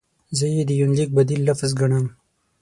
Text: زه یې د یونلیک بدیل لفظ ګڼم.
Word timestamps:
زه 0.37 0.45
یې 0.53 0.63
د 0.69 0.71
یونلیک 0.79 1.09
بدیل 1.17 1.41
لفظ 1.49 1.71
ګڼم. 1.79 2.05